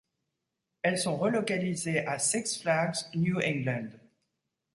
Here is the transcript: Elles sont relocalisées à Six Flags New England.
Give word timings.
Elles 0.81 0.97
sont 0.97 1.15
relocalisées 1.15 2.03
à 2.07 2.17
Six 2.17 2.59
Flags 2.63 2.95
New 3.13 3.37
England. 3.39 3.89